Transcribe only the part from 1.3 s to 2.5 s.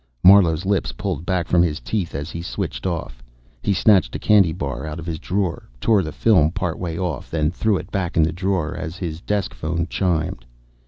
from his teeth as he